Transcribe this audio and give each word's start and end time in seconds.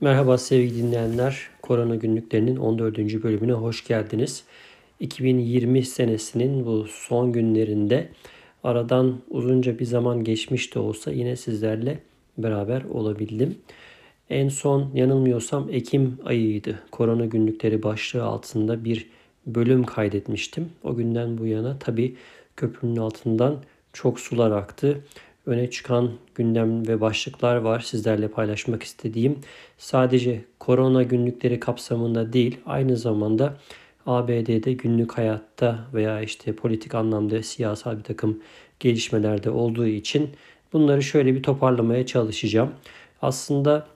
Merhaba 0.00 0.38
sevgili 0.38 0.82
dinleyenler. 0.82 1.48
Korona 1.62 1.96
günlüklerinin 1.96 2.56
14. 2.56 2.98
bölümüne 2.98 3.52
hoş 3.52 3.86
geldiniz. 3.86 4.44
2020 5.00 5.82
senesinin 5.82 6.66
bu 6.66 6.86
son 6.88 7.32
günlerinde 7.32 8.08
aradan 8.64 9.18
uzunca 9.30 9.78
bir 9.78 9.84
zaman 9.84 10.24
geçmiş 10.24 10.74
de 10.74 10.78
olsa 10.78 11.10
yine 11.10 11.36
sizlerle 11.36 11.98
beraber 12.38 12.84
olabildim. 12.84 13.58
En 14.30 14.48
son 14.48 14.90
yanılmıyorsam 14.94 15.68
Ekim 15.70 16.18
ayıydı. 16.24 16.82
Korona 16.90 17.26
günlükleri 17.26 17.82
başlığı 17.82 18.24
altında 18.24 18.84
bir 18.84 19.10
bölüm 19.46 19.84
kaydetmiştim. 19.84 20.70
O 20.84 20.96
günden 20.96 21.38
bu 21.38 21.46
yana 21.46 21.78
tabi 21.78 22.16
köprünün 22.56 22.96
altından 22.96 23.56
çok 23.92 24.20
sular 24.20 24.50
aktı 24.50 25.04
öne 25.48 25.70
çıkan 25.70 26.10
gündem 26.34 26.88
ve 26.88 27.00
başlıklar 27.00 27.56
var 27.56 27.80
sizlerle 27.80 28.28
paylaşmak 28.28 28.82
istediğim. 28.82 29.38
Sadece 29.78 30.44
korona 30.58 31.02
günlükleri 31.02 31.60
kapsamında 31.60 32.32
değil, 32.32 32.56
aynı 32.66 32.96
zamanda 32.96 33.56
ABD'de 34.06 34.72
günlük 34.72 35.12
hayatta 35.12 35.78
veya 35.94 36.20
işte 36.20 36.52
politik 36.52 36.94
anlamda 36.94 37.42
siyasal 37.42 37.98
bir 37.98 38.02
takım 38.02 38.40
gelişmelerde 38.80 39.50
olduğu 39.50 39.86
için 39.86 40.30
bunları 40.72 41.02
şöyle 41.02 41.34
bir 41.34 41.42
toparlamaya 41.42 42.06
çalışacağım. 42.06 42.70
Aslında 43.22 43.86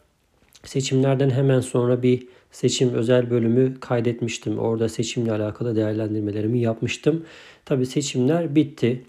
seçimlerden 0.64 1.30
hemen 1.30 1.60
sonra 1.60 2.02
bir 2.02 2.26
seçim 2.50 2.94
özel 2.94 3.30
bölümü 3.30 3.80
kaydetmiştim. 3.80 4.58
Orada 4.58 4.88
seçimle 4.88 5.32
alakalı 5.32 5.76
değerlendirmelerimi 5.76 6.60
yapmıştım. 6.60 7.24
Tabi 7.64 7.86
seçimler 7.86 8.54
bitti. 8.54 9.04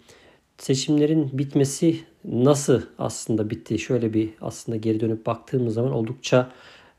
Seçimlerin 0.64 1.30
bitmesi 1.34 2.00
nasıl 2.26 2.82
aslında 2.98 3.50
bitti? 3.50 3.80
Şöyle 3.80 4.14
bir 4.14 4.30
aslında 4.42 4.78
geri 4.78 5.00
dönüp 5.00 5.26
baktığımız 5.26 5.74
zaman 5.74 5.92
oldukça 5.92 6.52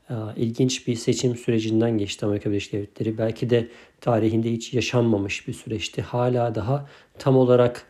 e, 0.09 0.13
ilginç 0.37 0.87
bir 0.87 0.95
seçim 0.95 1.35
sürecinden 1.35 1.97
geçti 1.97 2.25
Amerika 2.25 2.49
Birleşik 2.49 2.73
Devletleri. 2.73 3.17
Belki 3.17 3.49
de 3.49 3.67
tarihinde 4.01 4.51
hiç 4.51 4.73
yaşanmamış 4.73 5.47
bir 5.47 5.53
süreçti. 5.53 6.01
Hala 6.01 6.55
daha 6.55 6.87
tam 7.19 7.37
olarak 7.37 7.85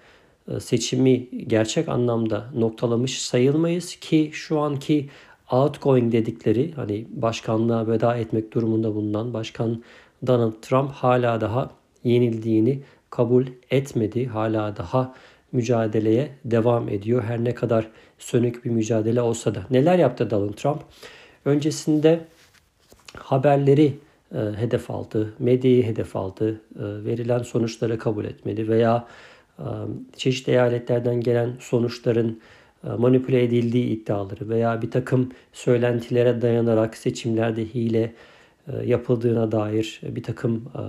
e, 0.48 0.60
seçimi 0.60 1.30
gerçek 1.48 1.90
anlamda 1.90 2.52
noktalamış 2.56 3.22
sayılmayız 3.22 3.96
ki 3.96 4.30
şu 4.34 4.60
anki 4.60 5.10
outgoing 5.52 6.12
dedikleri 6.12 6.72
hani 6.72 7.08
başkanlığa 7.10 7.88
veda 7.88 8.18
etmek 8.18 8.54
durumunda 8.54 8.96
bulunan 8.96 9.34
başkan 9.34 9.84
Donald 10.28 10.54
Trump 10.62 10.92
hala 10.92 11.42
daha 11.42 11.72
yenildiğini 12.04 12.82
kabul 13.10 13.46
etmedi. 13.72 14.28
Hala 14.28 14.78
daha 14.78 15.16
mücadeleye 15.56 16.30
devam 16.46 16.90
ediyor. 16.90 17.24
Her 17.24 17.44
ne 17.44 17.56
kadar 17.56 17.88
sönük 18.20 18.66
bir 18.66 18.70
mücadele 18.70 19.22
olsa 19.22 19.56
da. 19.56 19.66
Neler 19.72 20.00
yaptı 20.00 20.30
Donald 20.30 20.54
Trump? 20.54 20.82
Öncesinde 21.46 22.20
haberleri 23.18 23.94
e, 24.34 24.38
hedef 24.38 24.92
aldı, 24.92 25.34
medyayı 25.40 25.84
hedef 25.84 26.16
aldı, 26.16 26.62
e, 26.76 26.84
verilen 27.06 27.40
sonuçları 27.40 28.00
kabul 28.00 28.26
etmedi 28.26 28.68
veya 28.68 29.08
e, 29.60 29.66
çeşitli 30.18 30.52
eyaletlerden 30.52 31.22
gelen 31.22 31.54
sonuçların 31.60 32.40
e, 32.84 32.90
manipüle 32.90 33.44
edildiği 33.44 33.86
iddiaları 33.86 34.50
veya 34.50 34.82
bir 34.82 34.92
takım 34.92 35.32
söylentilere 35.54 36.42
dayanarak 36.42 36.98
seçimlerde 36.98 37.66
hile 37.66 38.14
e, 38.68 38.86
yapıldığına 38.86 39.52
dair 39.52 40.02
bir 40.04 40.24
takım 40.24 40.56
e, 40.76 40.82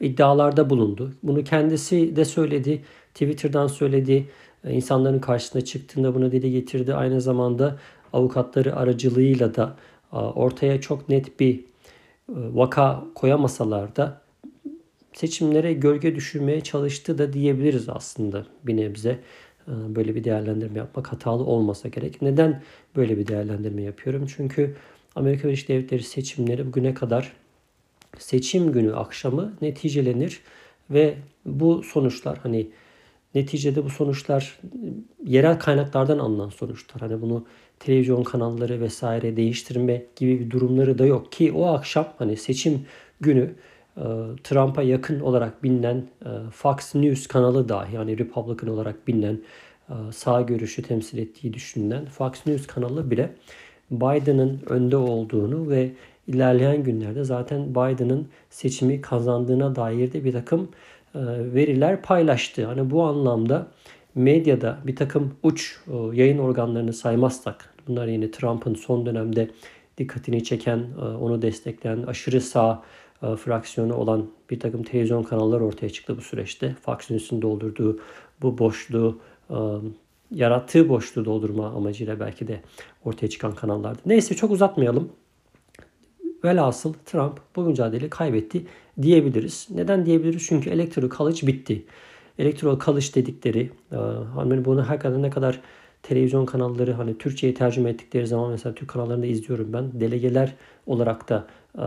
iddialarda 0.00 0.70
bulundu. 0.70 1.12
Bunu 1.22 1.44
kendisi 1.44 2.16
de 2.16 2.24
söyledi. 2.24 2.82
Twitter'dan 3.14 3.66
söyledi. 3.66 4.28
E, 4.64 4.72
insanların 4.72 5.18
karşısına 5.18 5.64
çıktığında 5.64 6.14
bunu 6.14 6.32
dile 6.32 6.50
getirdi. 6.50 6.94
Aynı 6.94 7.20
zamanda 7.20 7.78
avukatları 8.12 8.76
aracılığıyla 8.76 9.54
da 9.54 9.76
e, 10.12 10.16
ortaya 10.16 10.80
çok 10.80 11.08
net 11.08 11.40
bir 11.40 11.58
e, 11.58 11.62
vaka 12.28 13.04
koyamasalar 13.14 13.96
da 13.96 14.20
seçimlere 15.12 15.72
gölge 15.72 16.14
düşürmeye 16.14 16.60
çalıştı 16.60 17.18
da 17.18 17.32
diyebiliriz 17.32 17.88
aslında 17.88 18.46
bir 18.64 18.76
nebze. 18.76 19.18
Böyle 19.66 20.14
bir 20.14 20.24
değerlendirme 20.24 20.78
yapmak 20.78 21.12
hatalı 21.12 21.44
olmasa 21.44 21.88
gerek. 21.88 22.22
Neden 22.22 22.62
böyle 22.96 23.18
bir 23.18 23.26
değerlendirme 23.26 23.82
yapıyorum? 23.82 24.26
Çünkü 24.36 24.76
Amerika 25.14 25.48
Birleşik 25.48 25.68
Devletleri 25.68 26.02
seçimleri 26.02 26.66
bugüne 26.66 26.94
kadar 26.94 27.32
seçim 28.18 28.72
günü 28.72 28.94
akşamı 28.94 29.52
neticelenir 29.62 30.40
ve 30.90 31.14
bu 31.46 31.82
sonuçlar 31.82 32.38
hani 32.38 32.66
neticede 33.34 33.84
bu 33.84 33.90
sonuçlar 33.90 34.58
yerel 35.24 35.58
kaynaklardan 35.58 36.18
alınan 36.18 36.48
sonuçlar. 36.48 37.00
Hani 37.00 37.22
bunu 37.22 37.44
televizyon 37.80 38.22
kanalları 38.22 38.80
vesaire 38.80 39.36
değiştirme 39.36 40.04
gibi 40.16 40.40
bir 40.40 40.50
durumları 40.50 40.98
da 40.98 41.06
yok 41.06 41.32
ki 41.32 41.52
o 41.52 41.66
akşam 41.66 42.08
hani 42.18 42.36
seçim 42.36 42.86
günü 43.20 43.54
Trump'a 44.44 44.82
yakın 44.82 45.20
olarak 45.20 45.62
bilinen 45.62 46.06
Fox 46.52 46.94
News 46.94 47.26
kanalı 47.26 47.68
dahi 47.68 47.94
yani 47.94 48.18
Republican 48.18 48.70
olarak 48.70 49.08
bilinen 49.08 49.40
sağ 50.12 50.40
görüşü 50.40 50.82
temsil 50.82 51.18
ettiği 51.18 51.54
düşünülen 51.54 52.06
Fox 52.06 52.46
News 52.46 52.66
kanalı 52.66 53.10
bile 53.10 53.32
Biden'ın 53.90 54.60
önde 54.66 54.96
olduğunu 54.96 55.70
ve 55.70 55.90
ilerleyen 56.26 56.82
günlerde 56.82 57.24
zaten 57.24 57.70
Biden'ın 57.70 58.28
seçimi 58.50 59.00
kazandığına 59.00 59.76
dair 59.76 60.12
de 60.12 60.24
bir 60.24 60.32
takım 60.32 60.68
e, 61.14 61.20
veriler 61.54 62.02
paylaştı. 62.02 62.66
Hani 62.66 62.90
bu 62.90 63.04
anlamda 63.04 63.66
medyada 64.14 64.78
bir 64.86 64.96
takım 64.96 65.34
uç 65.42 65.80
e, 65.86 66.16
yayın 66.16 66.38
organlarını 66.38 66.92
saymazsak 66.92 67.74
bunlar 67.88 68.06
yine 68.06 68.30
Trump'ın 68.30 68.74
son 68.74 69.06
dönemde 69.06 69.50
dikkatini 69.98 70.44
çeken, 70.44 70.78
e, 70.78 71.04
onu 71.04 71.42
destekleyen 71.42 72.02
aşırı 72.02 72.40
sağ 72.40 72.82
fraksiyonu 73.44 73.96
olan 73.96 74.26
bir 74.50 74.60
takım 74.60 74.82
televizyon 74.82 75.22
kanalları 75.22 75.64
ortaya 75.64 75.90
çıktı 75.90 76.16
bu 76.16 76.20
süreçte. 76.20 76.74
Fox 76.82 77.10
News'un 77.10 77.42
doldurduğu 77.42 78.00
bu 78.42 78.58
boşluğu 78.58 79.18
yarattığı 80.30 80.88
boşluğu 80.88 81.24
doldurma 81.24 81.66
amacıyla 81.66 82.20
belki 82.20 82.48
de 82.48 82.60
ortaya 83.04 83.28
çıkan 83.28 83.54
kanallardı. 83.54 83.98
Neyse 84.06 84.36
çok 84.36 84.50
uzatmayalım. 84.50 85.12
Velhasıl 86.44 86.94
Trump 87.06 87.40
bu 87.56 87.62
mücadeleyi 87.62 88.10
kaybetti 88.10 88.66
diyebiliriz. 89.02 89.68
Neden 89.70 90.06
diyebiliriz? 90.06 90.46
Çünkü 90.48 90.70
Electoral 90.70 91.10
College 91.10 91.46
bitti. 91.46 91.84
Electoral 92.38 92.80
College 92.80 93.06
dedikleri 93.14 93.70
e, 93.92 93.96
hani 94.34 94.64
bunu 94.64 94.88
hakikaten 94.88 95.22
ne 95.22 95.30
kadar 95.30 95.60
televizyon 96.02 96.46
kanalları 96.46 96.92
hani 96.92 97.18
Türkçe'ye 97.18 97.54
tercüme 97.54 97.90
ettikleri 97.90 98.26
zaman 98.26 98.50
mesela 98.50 98.74
Türk 98.74 98.88
kanallarında 98.88 99.26
izliyorum 99.26 99.72
ben. 99.72 100.00
Delegeler 100.00 100.54
olarak 100.86 101.28
da 101.28 101.46
e, 101.78 101.84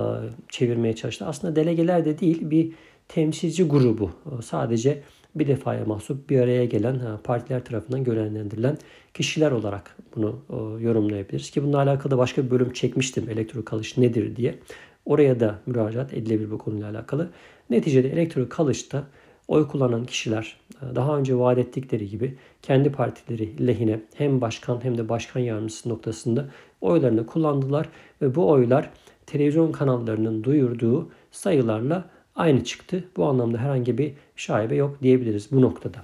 çevirmeye 0.50 0.96
çalıştı. 0.96 1.26
Aslında 1.26 1.56
delegeler 1.56 2.06
de 2.06 2.20
değil 2.20 2.50
bir 2.50 2.74
temsilci 3.08 3.64
grubu. 3.64 4.12
E, 4.26 4.42
sadece 4.42 5.04
bir 5.36 5.48
defaya 5.48 5.86
mahsup 5.86 6.30
bir 6.30 6.40
araya 6.40 6.66
gelen 6.66 7.00
partiler 7.24 7.66
tarafından 7.66 8.04
görevlendirilen 8.04 8.78
kişiler 9.14 9.52
olarak 9.52 9.98
bunu 10.16 10.40
yorumlayabiliriz. 10.80 11.50
Ki 11.52 11.64
bununla 11.64 11.78
alakalı 11.78 12.18
başka 12.18 12.46
bir 12.46 12.52
bölüm 12.52 12.74
çekmiştim 12.74 13.30
elektro 13.30 13.66
kalış 13.66 13.98
nedir 13.98 14.36
diye. 14.36 14.60
Oraya 15.06 15.40
da 15.40 15.60
müracaat 15.66 16.14
edilebilir 16.14 16.52
bu 16.52 16.58
konuyla 16.58 16.90
alakalı. 16.90 17.30
Neticede 17.70 18.10
elektro 18.10 18.50
kalışta 18.50 19.08
oy 19.48 19.68
kullanan 19.68 20.06
kişiler 20.06 20.58
daha 20.96 21.18
önce 21.18 21.38
vaat 21.38 21.58
ettikleri 21.58 22.10
gibi 22.10 22.38
kendi 22.62 22.92
partileri 22.92 23.68
lehine 23.68 24.00
hem 24.14 24.42
başkan 24.42 24.84
hem 24.84 24.98
de 24.98 25.10
başkan 25.10 25.40
yardımcısı 25.40 25.90
noktasında 25.90 26.46
oylarını 26.82 27.26
kullandılar 27.26 27.90
ve 28.22 28.36
bu 28.36 28.50
oylar 28.50 28.90
televizyon 29.26 29.72
kanallarının 29.72 30.44
duyurduğu 30.44 31.10
sayılarla 31.32 32.10
aynı 32.38 32.64
çıktı. 32.64 33.04
Bu 33.18 33.26
anlamda 33.26 33.58
herhangi 33.58 33.98
bir 33.98 34.14
şaibe 34.36 34.76
yok 34.76 34.98
diyebiliriz 35.02 35.52
bu 35.52 35.62
noktada. 35.62 35.98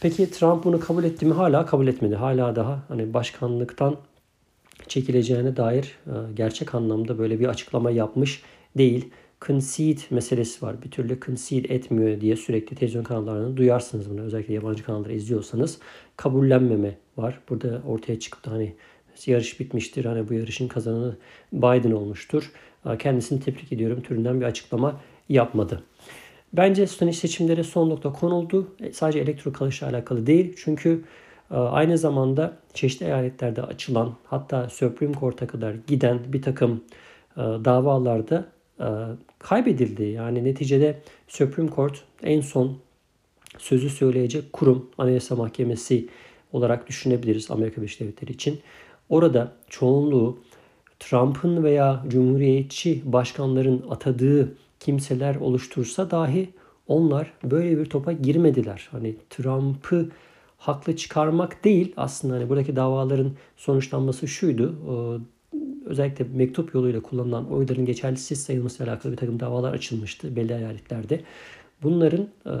Peki 0.00 0.30
Trump 0.30 0.64
bunu 0.64 0.80
kabul 0.80 1.04
etti 1.04 1.26
mi? 1.26 1.34
Hala 1.34 1.66
kabul 1.66 1.86
etmedi. 1.86 2.14
Hala 2.14 2.56
daha 2.56 2.82
hani 2.88 3.14
başkanlıktan 3.14 3.96
çekileceğine 4.88 5.56
dair 5.56 5.98
e, 6.06 6.12
gerçek 6.34 6.74
anlamda 6.74 7.18
böyle 7.18 7.40
bir 7.40 7.46
açıklama 7.46 7.90
yapmış 7.90 8.42
değil. 8.76 9.08
Concede 9.46 10.00
meselesi 10.10 10.66
var. 10.66 10.82
Bir 10.82 10.90
türlü 10.90 11.20
concede 11.20 11.74
etmiyor 11.74 12.20
diye 12.20 12.36
sürekli 12.36 12.76
televizyon 12.76 13.04
kanallarında 13.04 13.56
duyarsınız 13.56 14.10
bunu. 14.10 14.20
Özellikle 14.20 14.54
yabancı 14.54 14.84
kanalları 14.84 15.12
izliyorsanız. 15.12 15.78
Kabullenmeme 16.16 16.98
var. 17.16 17.40
Burada 17.48 17.82
ortaya 17.86 18.18
çıktı 18.20 18.50
hani 18.50 18.74
yarış 19.26 19.60
bitmiştir. 19.60 20.04
Hani 20.04 20.28
bu 20.28 20.34
yarışın 20.34 20.68
kazananı 20.68 21.16
Biden 21.52 21.90
olmuştur. 21.90 22.52
E, 22.86 22.98
kendisini 22.98 23.40
tebrik 23.40 23.72
ediyorum 23.72 24.02
türünden 24.02 24.40
bir 24.40 24.46
açıklama 24.46 25.00
yapmadı. 25.30 25.82
Bence 26.52 26.86
sonuç 26.86 27.16
seçimlere 27.16 27.64
son 27.64 27.90
nokta 27.90 28.12
konuldu. 28.12 28.68
E, 28.80 28.92
sadece 28.92 29.18
elektro 29.18 29.52
kalışla 29.52 29.86
alakalı 29.86 30.26
değil. 30.26 30.54
Çünkü 30.56 31.04
e, 31.50 31.54
aynı 31.54 31.98
zamanda 31.98 32.56
çeşitli 32.74 33.06
eyaletlerde 33.06 33.62
açılan 33.62 34.14
hatta 34.24 34.68
Supreme 34.68 35.14
Court'a 35.14 35.46
kadar 35.46 35.74
giden 35.86 36.20
bir 36.26 36.42
takım 36.42 36.84
e, 37.36 37.40
davalarda 37.40 38.46
kaybedildi. 39.38 40.02
Yani 40.02 40.44
neticede 40.44 41.00
Supreme 41.28 41.70
Court 41.76 42.04
en 42.22 42.40
son 42.40 42.78
sözü 43.58 43.90
söyleyecek 43.90 44.52
kurum 44.52 44.90
Anayasa 44.98 45.36
Mahkemesi 45.36 46.08
olarak 46.52 46.88
düşünebiliriz 46.88 47.50
Amerika 47.50 47.76
Birleşik 47.76 48.00
Devletleri 48.00 48.32
için. 48.32 48.60
Orada 49.08 49.52
çoğunluğu 49.68 50.38
Trump'ın 51.00 51.64
veya 51.64 52.04
Cumhuriyetçi 52.08 53.02
başkanların 53.04 53.84
atadığı 53.90 54.54
kimseler 54.80 55.36
oluştursa 55.36 56.10
dahi 56.10 56.50
onlar 56.86 57.32
böyle 57.44 57.78
bir 57.78 57.84
topa 57.84 58.12
girmediler. 58.12 58.88
Hani 58.90 59.16
Trump'ı 59.30 60.08
haklı 60.58 60.96
çıkarmak 60.96 61.64
değil 61.64 61.92
aslında 61.96 62.34
hani 62.34 62.48
buradaki 62.48 62.76
davaların 62.76 63.32
sonuçlanması 63.56 64.28
şuydu. 64.28 64.74
Özellikle 65.84 66.26
mektup 66.34 66.74
yoluyla 66.74 67.00
kullanılan 67.00 67.52
oyların 67.52 67.84
geçerlisiz 67.84 68.42
sayılmasıyla 68.42 68.92
alakalı 68.92 69.12
bir 69.12 69.16
takım 69.16 69.40
davalar 69.40 69.72
açılmıştı 69.72 70.36
belli 70.36 70.52
eyaletlerde. 70.52 71.20
Bunların 71.82 72.28
e, 72.46 72.54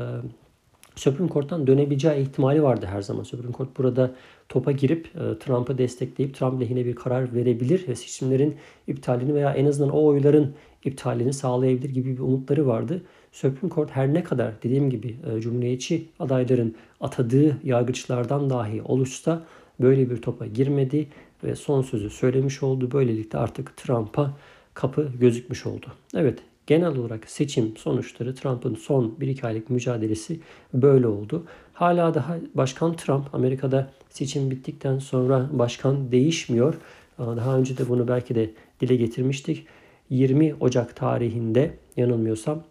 Supreme 0.96 1.30
Court'tan 1.30 1.66
dönebileceği 1.66 2.22
ihtimali 2.22 2.62
vardı 2.62 2.86
her 2.90 3.02
zaman. 3.02 3.22
Supreme 3.22 3.52
Court 3.52 3.78
burada 3.78 4.14
topa 4.48 4.72
girip 4.72 5.06
e, 5.06 5.38
Trump'ı 5.38 5.78
destekleyip 5.78 6.34
Trump 6.34 6.60
lehine 6.60 6.84
bir 6.84 6.94
karar 6.94 7.34
verebilir 7.34 7.88
ve 7.88 7.94
seçimlerin 7.94 8.56
iptalini 8.86 9.34
veya 9.34 9.54
en 9.54 9.66
azından 9.66 9.90
o 9.90 10.04
oyların 10.04 10.54
iptalini 10.84 11.32
sağlayabilir 11.32 11.90
gibi 11.90 12.16
bir 12.16 12.18
umutları 12.18 12.66
vardı. 12.66 13.02
Supreme 13.32 13.74
Court 13.74 13.90
her 13.90 14.14
ne 14.14 14.24
kadar 14.24 14.62
dediğim 14.62 14.90
gibi 14.90 15.16
e, 15.26 15.40
Cumhuriyetçi 15.40 16.08
adayların 16.18 16.74
atadığı 17.00 17.56
yargıçlardan 17.64 18.50
dahi 18.50 18.82
oluşsa 18.82 19.42
böyle 19.80 20.10
bir 20.10 20.16
topa 20.16 20.46
girmedi 20.46 21.08
ve 21.44 21.56
son 21.56 21.82
sözü 21.82 22.10
söylemiş 22.10 22.62
oldu. 22.62 22.92
Böylelikle 22.92 23.38
artık 23.38 23.76
Trump'a 23.76 24.36
kapı 24.74 25.08
gözükmüş 25.20 25.66
oldu. 25.66 25.86
Evet 26.14 26.38
genel 26.66 26.96
olarak 26.96 27.30
seçim 27.30 27.76
sonuçları 27.76 28.34
Trump'ın 28.34 28.74
son 28.74 29.14
1-2 29.20 29.46
aylık 29.46 29.70
mücadelesi 29.70 30.40
böyle 30.74 31.06
oldu. 31.06 31.44
Hala 31.72 32.14
daha 32.14 32.36
Başkan 32.54 32.96
Trump 32.96 33.34
Amerika'da 33.34 33.90
seçim 34.10 34.50
bittikten 34.50 34.98
sonra 34.98 35.48
başkan 35.52 36.12
değişmiyor. 36.12 36.74
Daha 37.18 37.58
önce 37.58 37.78
de 37.78 37.88
bunu 37.88 38.08
belki 38.08 38.34
de 38.34 38.50
dile 38.80 38.96
getirmiştik. 38.96 39.66
20 40.10 40.54
Ocak 40.60 40.96
tarihinde 40.96 41.70
yanılmıyorsam 41.96 42.62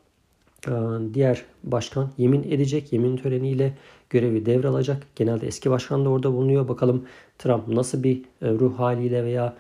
diğer 1.14 1.46
başkan 1.64 2.12
yemin 2.18 2.44
edecek. 2.44 2.94
Yemin 2.94 3.18
töreniyle 3.18 3.74
görevi 4.10 4.46
devralacak. 4.46 5.08
Genelde 5.16 5.48
eski 5.48 5.70
başkan 5.70 6.06
da 6.06 6.10
orada 6.10 6.34
bulunuyor. 6.34 6.68
Bakalım 6.68 7.06
Trump 7.38 7.68
nasıl 7.68 8.04
bir 8.04 8.22
ruh 8.42 8.80
haliyle 8.80 9.24
veya 9.24 9.56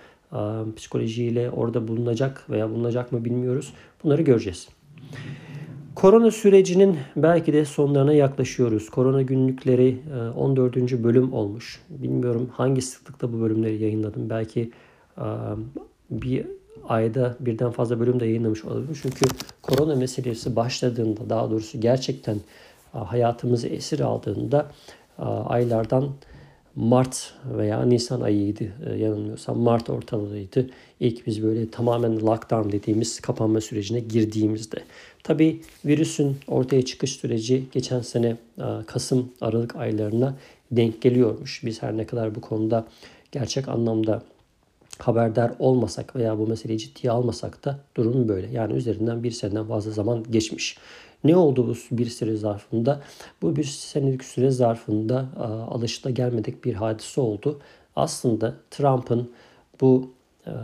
psikolojiyle 0.75 1.49
orada 1.49 1.87
bulunacak 1.87 2.49
veya 2.49 2.69
bulunacak 2.69 3.11
mı 3.11 3.25
bilmiyoruz. 3.25 3.73
Bunları 4.03 4.21
göreceğiz. 4.21 4.69
Korona 5.95 6.31
sürecinin 6.31 6.97
belki 7.15 7.53
de 7.53 7.65
sonlarına 7.65 8.13
yaklaşıyoruz. 8.13 8.89
Korona 8.89 9.21
günlükleri 9.21 9.97
14. 10.35 11.03
bölüm 11.03 11.33
olmuş. 11.33 11.81
Bilmiyorum 11.89 12.49
hangi 12.51 12.81
sıklıkta 12.81 13.33
bu 13.33 13.41
bölümleri 13.41 13.83
yayınladım. 13.83 14.29
Belki 14.29 14.71
bir 16.11 16.45
ayda 16.87 17.35
birden 17.39 17.71
fazla 17.71 17.99
bölüm 17.99 18.19
de 18.19 18.25
yayınlamış 18.25 18.65
olabilirim. 18.65 18.97
Çünkü 19.01 19.25
korona 19.61 19.95
meselesi 19.95 20.55
başladığında 20.55 21.29
daha 21.29 21.51
doğrusu 21.51 21.81
gerçekten 21.81 22.37
hayatımızı 22.91 23.67
esir 23.67 23.99
aldığında 23.99 24.71
aylardan 25.45 26.09
Mart 26.75 27.33
veya 27.57 27.85
Nisan 27.85 28.21
ayıydı 28.21 28.63
e, 28.63 28.95
yanılmıyorsam. 28.95 29.59
Mart 29.59 29.89
ortalığıydı. 29.89 30.69
İlk 30.99 31.27
biz 31.27 31.43
böyle 31.43 31.69
tamamen 31.69 32.21
lockdown 32.21 32.71
dediğimiz 32.71 33.19
kapanma 33.19 33.61
sürecine 33.61 33.99
girdiğimizde. 33.99 34.77
Tabi 35.23 35.61
virüsün 35.85 36.37
ortaya 36.47 36.85
çıkış 36.85 37.11
süreci 37.11 37.63
geçen 37.71 38.01
sene 38.01 38.37
Kasım 38.87 39.31
Aralık 39.41 39.75
aylarına 39.75 40.35
denk 40.71 41.01
geliyormuş. 41.01 41.61
Biz 41.65 41.81
her 41.81 41.97
ne 41.97 42.05
kadar 42.05 42.35
bu 42.35 42.41
konuda 42.41 42.87
gerçek 43.31 43.67
anlamda 43.67 44.23
haberdar 44.99 45.51
olmasak 45.59 46.15
veya 46.15 46.39
bu 46.39 46.47
meseleyi 46.47 46.79
ciddiye 46.79 47.11
almasak 47.11 47.65
da 47.65 47.79
durum 47.95 48.27
böyle. 48.27 48.47
Yani 48.47 48.73
üzerinden 48.73 49.23
bir 49.23 49.31
seneden 49.31 49.67
fazla 49.67 49.91
zaman 49.91 50.23
geçmiş. 50.31 50.77
Ne 51.23 51.37
oldu 51.37 51.67
bu 51.91 51.97
bir 51.97 52.05
süre 52.05 52.35
zarfında? 52.35 53.01
Bu 53.41 53.55
bir 53.55 53.63
senelik 53.63 54.23
süre 54.23 54.51
zarfında 54.51 55.25
alışıla 55.71 56.11
gelmedik 56.11 56.65
bir 56.65 56.73
hadise 56.73 57.21
oldu. 57.21 57.59
Aslında 57.95 58.55
Trump'ın 58.71 59.31
bu 59.81 60.11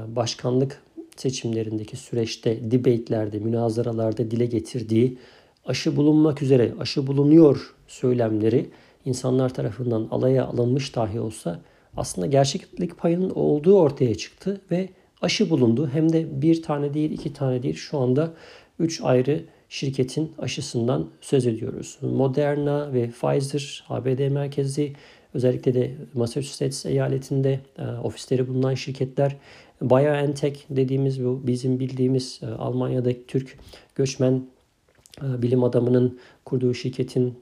başkanlık 0.07 0.81
seçimlerindeki 1.15 1.97
süreçte 1.97 2.71
debate'lerde, 2.71 3.39
münazaralarda 3.39 4.31
dile 4.31 4.45
getirdiği 4.45 5.17
aşı 5.65 5.95
bulunmak 5.95 6.41
üzere, 6.41 6.73
aşı 6.79 7.07
bulunuyor 7.07 7.75
söylemleri 7.88 8.69
insanlar 9.05 9.53
tarafından 9.53 10.07
alaya 10.11 10.45
alınmış 10.45 10.95
dahi 10.95 11.19
olsa 11.19 11.59
aslında 11.97 12.27
gerçeklik 12.27 12.97
payının 12.97 13.30
olduğu 13.30 13.80
ortaya 13.80 14.15
çıktı 14.15 14.62
ve 14.71 14.89
aşı 15.21 15.50
bulundu. 15.50 15.89
Hem 15.94 16.13
de 16.13 16.42
bir 16.42 16.62
tane 16.62 16.94
değil, 16.94 17.12
iki 17.12 17.33
tane 17.33 17.63
değil. 17.63 17.75
Şu 17.75 17.97
anda 17.97 18.33
üç 18.80 19.01
ayrı 19.01 19.44
şirketin 19.69 20.31
aşısından 20.38 21.09
söz 21.21 21.47
ediyoruz. 21.47 21.97
Moderna 22.01 22.94
ve 22.94 23.09
Pfizer 23.09 23.83
ABD 23.89 24.30
merkezi 24.30 24.94
özellikle 25.33 25.74
de 25.74 25.92
Massachusetts 26.13 26.86
eyaletinde 26.86 27.59
e, 27.77 27.83
ofisleri 27.83 28.48
bulunan 28.48 28.74
şirketler 28.74 29.36
BioNTech 29.81 30.59
dediğimiz 30.69 31.24
bu 31.24 31.41
bizim 31.48 31.80
bildiğimiz 31.80 32.39
e, 32.44 32.45
Almanya'daki 32.45 33.27
Türk 33.27 33.57
göçmen 33.95 34.48
e, 35.21 35.41
bilim 35.41 35.63
adamının 35.63 36.19
kurduğu 36.45 36.74
şirketin 36.74 37.39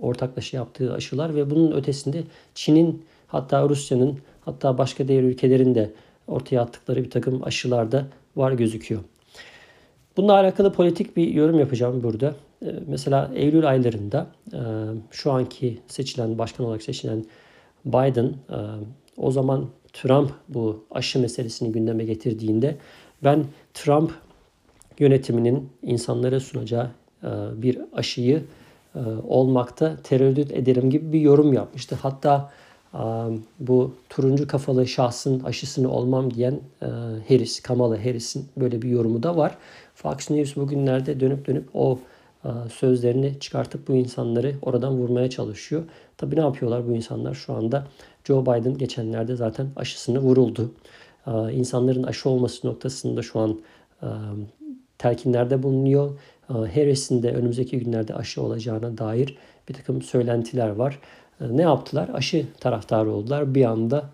ortaklaşa 0.00 0.56
yaptığı 0.56 0.94
aşılar 0.94 1.34
ve 1.34 1.50
bunun 1.50 1.72
ötesinde 1.72 2.22
Çin'in 2.54 3.04
hatta 3.32 3.68
Rusya'nın 3.68 4.18
hatta 4.44 4.78
başka 4.78 5.08
diğer 5.08 5.22
ülkelerin 5.22 5.74
de 5.74 5.92
ortaya 6.26 6.60
attıkları 6.60 7.04
bir 7.04 7.10
takım 7.10 7.44
aşılar 7.44 7.92
da 7.92 8.06
var 8.36 8.52
gözüküyor. 8.52 9.00
Bununla 10.16 10.32
alakalı 10.32 10.72
politik 10.72 11.16
bir 11.16 11.28
yorum 11.28 11.58
yapacağım 11.58 12.02
burada. 12.02 12.34
Ee, 12.62 12.66
mesela 12.86 13.30
Eylül 13.34 13.68
aylarında 13.68 14.26
e, 14.52 14.60
şu 15.10 15.32
anki 15.32 15.78
seçilen, 15.86 16.38
başkan 16.38 16.66
olarak 16.66 16.82
seçilen 16.82 17.24
Biden 17.84 18.26
e, 18.26 18.56
o 19.16 19.30
zaman 19.30 19.68
Trump 19.92 20.30
bu 20.48 20.84
aşı 20.90 21.18
meselesini 21.18 21.72
gündeme 21.72 22.04
getirdiğinde 22.04 22.76
ben 23.24 23.44
Trump 23.74 24.12
yönetiminin 24.98 25.68
insanlara 25.82 26.40
sunacağı 26.40 26.90
e, 27.22 27.28
bir 27.62 27.78
aşıyı 27.92 28.44
olmakta 29.28 29.96
tereddüt 29.96 30.50
ederim 30.50 30.90
gibi 30.90 31.12
bir 31.12 31.20
yorum 31.20 31.52
yapmıştı. 31.52 31.98
Hatta 32.02 32.50
bu 33.60 33.94
turuncu 34.08 34.46
kafalı 34.46 34.86
şahsın 34.86 35.40
aşısını 35.40 35.90
olmam 35.90 36.34
diyen 36.34 36.60
Harris, 37.28 37.60
Kamala 37.60 38.04
Harris'in 38.04 38.48
böyle 38.56 38.82
bir 38.82 38.88
yorumu 38.88 39.22
da 39.22 39.36
var. 39.36 39.58
Fox 39.94 40.30
News 40.30 40.56
bugünlerde 40.56 41.20
dönüp 41.20 41.46
dönüp 41.46 41.68
o 41.74 41.98
sözlerini 42.72 43.40
çıkartıp 43.40 43.88
bu 43.88 43.94
insanları 43.94 44.54
oradan 44.62 44.92
vurmaya 44.96 45.30
çalışıyor. 45.30 45.82
Tabii 46.16 46.36
ne 46.36 46.40
yapıyorlar 46.40 46.88
bu 46.88 46.92
insanlar 46.92 47.34
şu 47.34 47.52
anda? 47.54 47.86
Joe 48.24 48.42
Biden 48.42 48.78
geçenlerde 48.78 49.36
zaten 49.36 49.66
aşısını 49.76 50.18
vuruldu. 50.18 50.72
İnsanların 51.52 52.02
aşı 52.02 52.28
olması 52.28 52.66
noktasında 52.66 53.22
şu 53.22 53.40
an 53.40 53.60
telkinlerde 54.98 55.62
bulunuyor. 55.62 56.18
Harris'in 56.48 57.22
de 57.22 57.32
önümüzdeki 57.32 57.78
günlerde 57.78 58.14
aşı 58.14 58.42
olacağına 58.42 58.98
dair 58.98 59.36
bir 59.68 59.74
takım 59.74 60.02
söylentiler 60.02 60.68
var. 60.68 60.98
Ne 61.50 61.62
yaptılar? 61.62 62.10
Aşı 62.14 62.46
taraftarı 62.60 63.12
oldular. 63.12 63.54
Bir 63.54 63.64
anda 63.64 64.10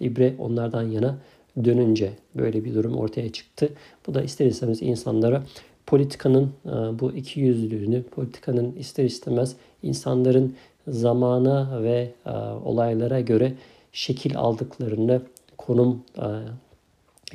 ibre 0.00 0.34
onlardan 0.38 0.82
yana 0.82 1.18
dönünce 1.64 2.12
böyle 2.34 2.64
bir 2.64 2.74
durum 2.74 2.96
ortaya 2.96 3.32
çıktı. 3.32 3.68
Bu 4.06 4.14
da 4.14 4.22
ister 4.22 4.46
istemez 4.46 4.82
insanlara 4.82 5.42
politikanın 5.86 6.52
e, 6.66 6.70
bu 6.70 7.12
iki 7.12 7.40
yüzlülüğünü, 7.40 8.02
politikanın 8.02 8.72
ister 8.76 9.04
istemez 9.04 9.56
insanların 9.82 10.54
zamana 10.88 11.82
ve 11.82 12.12
e, 12.26 12.30
olaylara 12.64 13.20
göre 13.20 13.52
şekil 13.92 14.36
aldıklarını, 14.38 15.22
konum 15.58 16.02
e, 16.18 16.28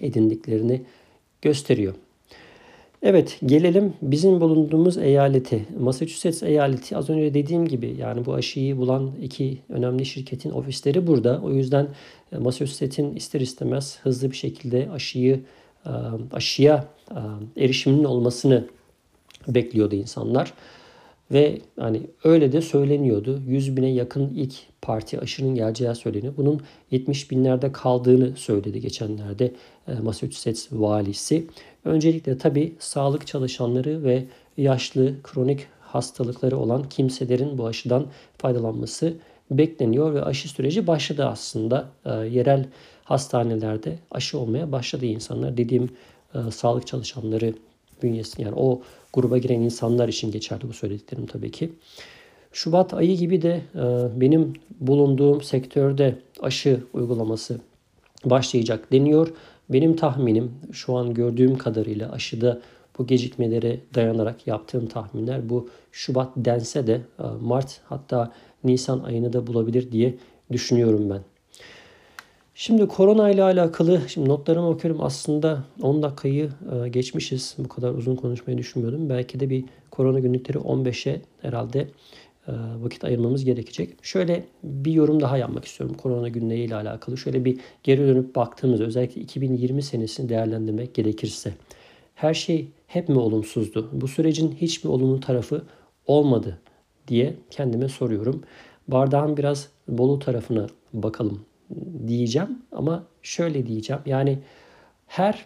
edindiklerini 0.07 0.81
gösteriyor. 1.41 1.93
Evet 3.03 3.37
gelelim 3.45 3.93
bizim 4.01 4.41
bulunduğumuz 4.41 4.97
eyalete. 4.97 5.65
Massachusetts 5.79 6.43
eyaleti 6.43 6.97
az 6.97 7.09
önce 7.09 7.33
dediğim 7.33 7.67
gibi 7.67 7.95
yani 7.99 8.25
bu 8.25 8.33
aşıyı 8.33 8.77
bulan 8.77 9.11
iki 9.21 9.57
önemli 9.69 10.05
şirketin 10.05 10.49
ofisleri 10.49 11.07
burada. 11.07 11.41
O 11.43 11.51
yüzden 11.51 11.87
e, 12.31 12.37
Massachusetts'in 12.37 13.15
ister 13.15 13.41
istemez 13.41 13.99
hızlı 14.03 14.31
bir 14.31 14.35
şekilde 14.35 14.89
aşıyı 14.91 15.39
e, 15.85 15.91
aşıya 16.33 16.87
e, 17.55 17.63
erişiminin 17.63 18.03
olmasını 18.03 18.67
bekliyordu 19.47 19.95
insanlar. 19.95 20.53
Ve 21.31 21.61
hani 21.79 22.01
öyle 22.23 22.51
de 22.51 22.61
söyleniyordu. 22.61 23.41
100 23.47 23.77
bine 23.77 23.89
yakın 23.89 24.33
ilk 24.35 24.53
parti 24.81 25.19
aşının 25.19 25.55
geleceği 25.55 25.95
söyleniyor. 25.95 26.33
Bunun 26.37 26.61
70 26.91 27.31
binlerde 27.31 27.71
kaldığını 27.71 28.35
söyledi 28.35 28.81
geçenlerde 28.81 29.53
Massachusetts 30.03 30.67
valisi. 30.71 31.47
Öncelikle 31.85 32.37
tabii 32.37 32.75
sağlık 32.79 33.27
çalışanları 33.27 34.03
ve 34.03 34.25
yaşlı 34.57 35.13
kronik 35.23 35.67
hastalıkları 35.81 36.57
olan 36.57 36.89
kimselerin 36.89 37.57
bu 37.57 37.65
aşıdan 37.65 38.05
faydalanması 38.37 39.13
bekleniyor 39.51 40.13
ve 40.13 40.23
aşı 40.23 40.49
süreci 40.49 40.87
başladı 40.87 41.25
aslında. 41.25 41.89
E, 42.05 42.09
yerel 42.11 42.65
hastanelerde 43.03 43.99
aşı 44.11 44.39
olmaya 44.39 44.71
başladı 44.71 45.05
insanlar. 45.05 45.57
Dediğim 45.57 45.89
e, 46.35 46.51
sağlık 46.51 46.87
çalışanları 46.87 47.53
bünyesi 48.03 48.41
yani 48.41 48.55
o 48.55 48.81
gruba 49.13 49.37
giren 49.37 49.59
insanlar 49.59 50.07
için 50.07 50.31
geçerli 50.31 50.69
bu 50.69 50.73
söylediklerim 50.73 51.25
tabii 51.25 51.51
ki. 51.51 51.71
Şubat 52.51 52.93
ayı 52.93 53.17
gibi 53.17 53.41
de 53.41 53.61
e, 53.75 53.81
benim 54.21 54.53
bulunduğum 54.79 55.41
sektörde 55.41 56.15
aşı 56.41 56.83
uygulaması 56.93 57.59
başlayacak 58.25 58.91
deniyor. 58.91 59.33
Benim 59.69 59.95
tahminim 59.95 60.51
şu 60.71 60.95
an 60.95 61.13
gördüğüm 61.13 61.57
kadarıyla 61.57 62.11
aşıda 62.11 62.61
bu 62.97 63.07
gecikmelere 63.07 63.79
dayanarak 63.95 64.47
yaptığım 64.47 64.87
tahminler 64.87 65.49
bu 65.49 65.69
Şubat 65.91 66.29
dense 66.37 66.87
de 66.87 67.01
e, 67.19 67.23
Mart 67.41 67.81
hatta 67.85 68.31
Nisan 68.63 68.99
ayını 68.99 69.33
da 69.33 69.47
bulabilir 69.47 69.91
diye 69.91 70.15
düşünüyorum 70.51 71.09
ben. 71.09 71.21
Şimdi 72.59 72.87
korona 72.87 73.29
ile 73.29 73.43
alakalı 73.43 74.01
şimdi 74.07 74.29
notlarımı 74.29 74.69
okuyorum. 74.69 75.03
Aslında 75.03 75.63
10 75.81 76.03
dakikayı 76.03 76.49
e, 76.85 76.89
geçmişiz. 76.89 77.55
Bu 77.57 77.67
kadar 77.67 77.91
uzun 77.91 78.15
konuşmayı 78.15 78.57
düşünmüyordum. 78.57 79.09
Belki 79.09 79.39
de 79.39 79.49
bir 79.49 79.65
korona 79.91 80.19
günlükleri 80.19 80.57
15'e 80.57 81.21
herhalde 81.41 81.79
e, 82.47 82.51
vakit 82.81 83.03
ayırmamız 83.03 83.45
gerekecek. 83.45 83.89
Şöyle 84.01 84.45
bir 84.63 84.91
yorum 84.91 85.21
daha 85.21 85.37
yapmak 85.37 85.65
istiyorum 85.65 85.95
korona 86.01 86.29
günleri 86.29 86.59
ile 86.59 86.75
alakalı. 86.75 87.17
Şöyle 87.17 87.45
bir 87.45 87.59
geri 87.83 88.07
dönüp 88.07 88.35
baktığımızda 88.35 88.83
özellikle 88.83 89.21
2020 89.21 89.83
senesini 89.83 90.29
değerlendirmek 90.29 90.93
gerekirse 90.93 91.53
her 92.15 92.33
şey 92.33 92.67
hep 92.87 93.09
mi 93.09 93.19
olumsuzdu? 93.19 93.89
Bu 93.91 94.07
sürecin 94.07 94.51
hiç 94.61 94.83
mi 94.83 94.91
olumlu 94.91 95.19
tarafı 95.19 95.63
olmadı 96.07 96.59
diye 97.07 97.35
kendime 97.49 97.89
soruyorum. 97.89 98.43
Bardağın 98.87 99.37
biraz 99.37 99.69
bolu 99.87 100.19
tarafına 100.19 100.67
bakalım 100.93 101.48
diyeceğim 102.07 102.61
ama 102.71 103.03
şöyle 103.23 103.67
diyeceğim. 103.67 104.01
Yani 104.05 104.39
her 105.07 105.45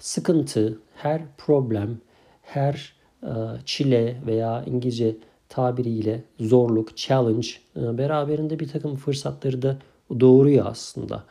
sıkıntı, 0.00 0.78
her 0.94 1.22
problem, 1.38 1.98
her 2.42 2.92
e, 3.22 3.30
çile 3.64 4.16
veya 4.26 4.64
İngilizce 4.66 5.16
tabiriyle 5.48 6.22
zorluk, 6.40 6.96
challenge 6.96 7.48
e, 7.76 7.98
beraberinde 7.98 8.60
bir 8.60 8.68
takım 8.68 8.96
fırsatları 8.96 9.62
da 9.62 9.78
doğuruyor 10.20 10.66
aslında. 10.66 11.24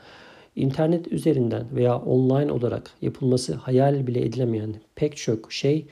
İnternet 0.55 1.07
üzerinden 1.07 1.65
veya 1.75 1.99
online 1.99 2.51
olarak 2.51 2.91
yapılması 3.01 3.53
hayal 3.55 4.07
bile 4.07 4.25
edilemeyen 4.25 4.75
pek 4.95 5.17
çok 5.17 5.53
şey 5.53 5.85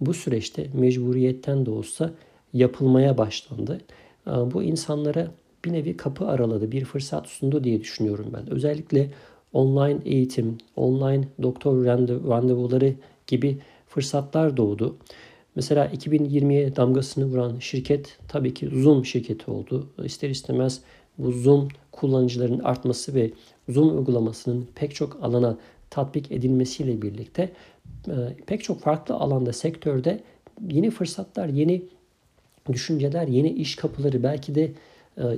bu 0.00 0.14
süreçte 0.14 0.66
mecburiyetten 0.74 1.66
de 1.66 1.70
olsa 1.70 2.10
yapılmaya 2.52 3.18
başlandı. 3.18 3.80
E, 4.26 4.30
bu 4.30 4.62
insanlara 4.62 5.30
bir 5.64 5.72
nevi 5.72 5.96
kapı 5.96 6.26
araladı, 6.26 6.72
bir 6.72 6.84
fırsat 6.84 7.26
sundu 7.26 7.64
diye 7.64 7.80
düşünüyorum 7.80 8.26
ben. 8.32 8.50
Özellikle 8.50 9.10
online 9.52 9.98
eğitim, 10.04 10.58
online 10.76 11.28
doktor 11.42 11.84
randevuları 11.84 12.94
gibi 13.26 13.58
fırsatlar 13.88 14.56
doğdu. 14.56 14.96
Mesela 15.56 15.86
2020'ye 15.86 16.76
damgasını 16.76 17.24
vuran 17.24 17.58
şirket 17.58 18.18
tabii 18.28 18.54
ki 18.54 18.68
Zoom 18.82 19.04
şirketi 19.04 19.50
oldu. 19.50 19.88
İster 20.04 20.30
istemez 20.30 20.80
bu 21.18 21.32
Zoom 21.32 21.68
kullanıcıların 21.92 22.58
artması 22.58 23.14
ve 23.14 23.30
Zoom 23.68 23.98
uygulamasının 23.98 24.68
pek 24.74 24.94
çok 24.94 25.18
alana 25.22 25.58
tatbik 25.90 26.32
edilmesiyle 26.32 27.02
birlikte 27.02 27.52
e, 28.08 28.14
pek 28.46 28.64
çok 28.64 28.80
farklı 28.80 29.14
alanda 29.14 29.52
sektörde 29.52 30.20
yeni 30.70 30.90
fırsatlar, 30.90 31.48
yeni 31.48 31.82
düşünceler, 32.72 33.28
yeni 33.28 33.50
iş 33.50 33.76
kapıları 33.76 34.22
belki 34.22 34.54
de 34.54 34.72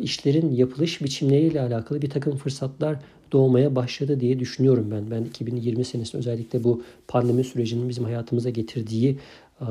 işlerin 0.03 0.53
yapılış 0.53 1.03
biçimleriyle 1.03 1.61
alakalı 1.61 2.03
bir 2.03 2.11
takım 2.11 2.37
fırsatlar 2.37 2.99
doğmaya 3.33 3.77
başladı 3.77 4.21
diye 4.21 4.39
düşünüyorum 4.39 4.91
ben. 4.91 5.11
Ben 5.11 5.25
2020 5.25 5.85
senesinde 5.85 6.19
özellikle 6.19 6.65
bu 6.65 6.83
pandemi 7.09 7.45
sürecinin 7.45 7.89
bizim 7.89 8.05
hayatımıza 8.05 8.51
getirdiği 8.51 9.19
e, 9.61 9.67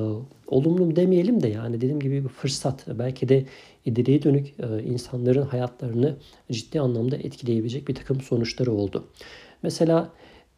olumlu 0.48 0.96
demeyelim 0.96 1.44
de 1.44 1.48
yani 1.48 1.76
dediğim 1.76 2.00
gibi 2.00 2.24
bir 2.24 2.30
fırsat. 2.30 2.86
Belki 3.00 3.30
de 3.30 3.46
ileriye 3.86 4.24
dönük 4.24 4.48
e, 4.60 4.84
insanların 4.84 5.46
hayatlarını 5.46 6.16
ciddi 6.52 6.80
anlamda 6.80 7.18
etkileyebilecek 7.18 7.88
bir 7.88 7.96
takım 7.96 8.22
sonuçları 8.22 8.72
oldu. 8.72 9.04
Mesela 9.64 10.10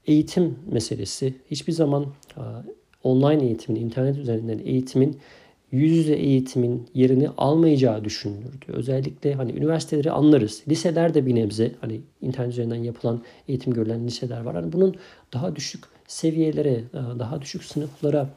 eğitim 0.05 0.55
meselesi 0.71 1.33
hiçbir 1.51 1.73
zaman 1.73 2.05
online 3.03 3.45
eğitimin, 3.45 3.81
internet 3.81 4.17
üzerinden 4.17 4.59
eğitimin 4.65 5.17
yüz 5.71 5.97
yüze 5.97 6.13
eğitimin 6.13 6.87
yerini 6.93 7.29
almayacağı 7.37 8.03
düşünülürdü. 8.03 8.65
Özellikle 8.67 9.33
hani 9.33 9.51
üniversiteleri 9.51 10.11
anlarız. 10.11 10.63
Liseler 10.67 11.13
de 11.13 11.25
bir 11.25 11.35
nebze 11.35 11.71
hani 11.81 12.01
internet 12.21 12.51
üzerinden 12.51 12.83
yapılan 12.83 13.21
eğitim 13.47 13.73
görülen 13.73 14.07
liseler 14.07 14.41
var. 14.41 14.55
Hani 14.55 14.73
bunun 14.73 14.95
daha 15.33 15.55
düşük 15.55 15.83
seviyelere, 16.07 16.73
e, 16.73 17.19
daha 17.19 17.41
düşük 17.41 17.63
sınıflara 17.63 18.29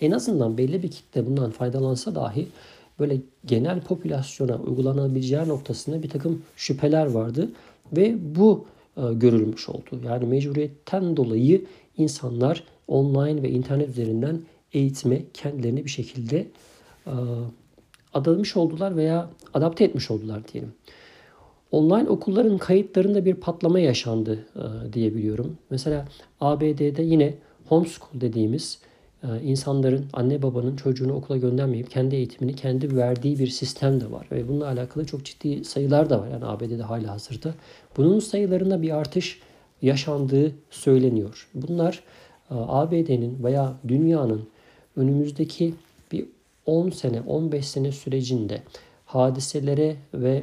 en 0.00 0.10
azından 0.10 0.58
belli 0.58 0.82
bir 0.82 0.90
kitle 0.90 1.26
bundan 1.26 1.50
faydalansa 1.50 2.14
dahi 2.14 2.48
böyle 2.98 3.16
genel 3.46 3.80
popülasyona 3.80 4.56
uygulanabileceği 4.56 5.48
noktasında 5.48 6.02
bir 6.02 6.08
takım 6.08 6.42
şüpheler 6.56 7.06
vardı 7.06 7.50
ve 7.96 8.16
bu 8.36 8.64
e, 8.96 9.00
görülmüş 9.12 9.68
oldu. 9.68 10.00
Yani 10.06 10.26
mecburiyetten 10.26 11.16
dolayı 11.16 11.64
insanlar 11.96 12.64
online 12.88 13.42
ve 13.42 13.50
internet 13.50 13.88
üzerinden 13.88 14.40
eğitime 14.76 15.22
kendilerini 15.34 15.84
bir 15.84 15.90
şekilde 15.90 16.46
e, 17.06 17.14
adamış 18.14 18.56
oldular 18.56 18.96
veya 18.96 19.30
adapte 19.54 19.84
etmiş 19.84 20.10
oldular 20.10 20.48
diyelim. 20.52 20.72
Online 21.70 22.08
okulların 22.08 22.58
kayıtlarında 22.58 23.24
bir 23.24 23.34
patlama 23.34 23.80
yaşandı 23.80 24.46
e, 24.56 24.92
diyebiliyorum. 24.92 25.58
Mesela 25.70 26.08
ABD'de 26.40 27.02
yine 27.02 27.34
homeschool 27.68 28.20
dediğimiz 28.20 28.78
e, 29.22 29.42
insanların 29.42 30.06
anne 30.12 30.42
babanın 30.42 30.76
çocuğunu 30.76 31.12
okula 31.12 31.36
göndermeyip 31.36 31.90
kendi 31.90 32.16
eğitimini 32.16 32.56
kendi 32.56 32.96
verdiği 32.96 33.38
bir 33.38 33.46
sistem 33.46 34.00
de 34.00 34.10
var. 34.10 34.26
Ve 34.32 34.48
bununla 34.48 34.66
alakalı 34.66 35.06
çok 35.06 35.24
ciddi 35.24 35.64
sayılar 35.64 36.10
da 36.10 36.20
var 36.20 36.28
yani 36.28 36.44
ABD'de 36.44 36.82
hala 36.82 37.12
hazırda. 37.12 37.54
Bunun 37.96 38.18
sayılarında 38.18 38.82
bir 38.82 38.90
artış 38.90 39.40
yaşandığı 39.82 40.52
söyleniyor. 40.70 41.48
Bunlar 41.54 42.02
ABD'nin 42.50 43.44
veya 43.44 43.74
dünyanın 43.88 44.48
önümüzdeki 44.96 45.74
bir 46.12 46.26
10 46.66 46.90
sene, 46.90 47.20
15 47.20 47.68
sene 47.68 47.92
sürecinde 47.92 48.62
hadiselere 49.06 49.96
ve 50.14 50.42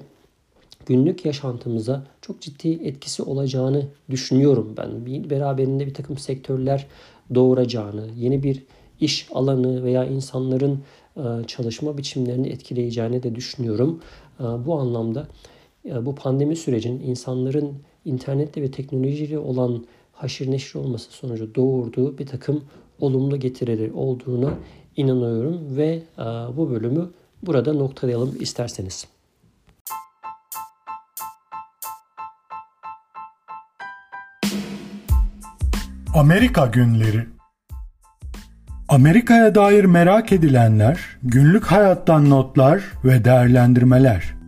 günlük 0.86 1.26
yaşantımıza 1.26 2.04
çok 2.22 2.42
ciddi 2.42 2.70
etkisi 2.70 3.24
olacağını 3.24 3.88
düşünüyorum 4.10 4.74
ben. 4.78 5.06
Bir, 5.06 5.30
beraberinde 5.30 5.88
bir 5.88 5.94
takım 5.94 6.18
sektörler 6.18 6.88
doğuracağını, 7.36 8.08
yeni 8.18 8.44
bir 8.44 8.64
iş 9.00 9.28
alanı 9.32 9.84
veya 9.84 10.06
insanların 10.06 10.80
e, 11.18 11.22
çalışma 11.48 11.98
biçimlerini 11.98 12.48
etkileyeceğini 12.48 13.24
de 13.24 13.36
düşünüyorum. 13.36 14.02
E, 14.40 14.44
bu 14.44 14.80
anlamda 14.80 15.28
e, 15.86 16.06
bu 16.06 16.16
pandemi 16.16 16.56
sürecin 16.56 17.00
insanların 17.00 17.74
internetle 18.06 18.62
ve 18.62 18.72
teknolojiyle 18.72 19.40
olan 19.40 19.86
haşir 20.14 20.52
neşir 20.52 20.80
olması 20.80 21.12
sonucu 21.12 21.56
doğurduğu 21.56 22.18
bir 22.18 22.26
takım 22.26 22.64
olumlu 23.04 23.40
getirileri 23.40 23.92
olduğuna 23.94 24.54
inanıyorum 24.96 25.78
ve 25.78 26.04
e, 26.18 26.24
bu 26.58 26.70
bölümü 26.72 27.10
burada 27.44 27.74
noktalayalım 27.74 28.36
isterseniz. 28.40 29.08
Amerika 36.16 36.66
günleri 36.66 37.26
Amerika'ya 38.90 39.56
dair 39.56 39.86
merak 39.86 40.32
edilenler, 40.32 41.00
günlük 41.24 41.66
hayattan 41.66 42.30
notlar 42.30 42.84
ve 43.06 43.26
değerlendirmeler. 43.26 44.43